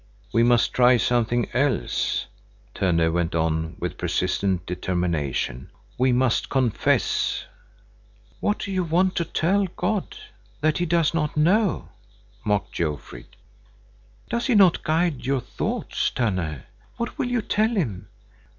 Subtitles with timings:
[0.33, 2.25] "We must try something else,"
[2.73, 5.69] Tönne went on with persistent determination.
[5.95, 7.43] "We must confess."
[8.39, 10.17] "What do you want to tell God,
[10.61, 11.89] that He does not know?"
[12.43, 13.35] mocked Jofrid.
[14.27, 16.63] "Does He not guide your thoughts, Tönne?
[16.97, 18.07] What will you tell Him?"